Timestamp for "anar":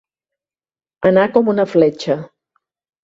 1.09-1.25